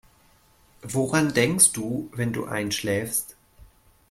Woran 0.81 1.31
denkst 1.31 1.73
du, 1.73 2.09
wenn 2.15 2.33
du 2.33 2.45
einschläfst? 2.45 3.37